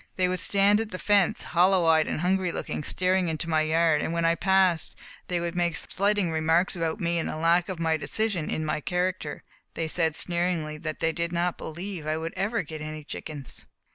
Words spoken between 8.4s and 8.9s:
in my